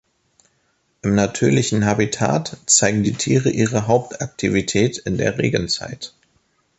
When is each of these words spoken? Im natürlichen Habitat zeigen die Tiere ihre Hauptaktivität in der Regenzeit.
Im 1.03 1.13
natürlichen 1.13 1.85
Habitat 1.85 2.57
zeigen 2.65 3.03
die 3.03 3.13
Tiere 3.13 3.51
ihre 3.51 3.85
Hauptaktivität 3.85 4.97
in 4.97 5.19
der 5.19 5.37
Regenzeit. 5.37 6.15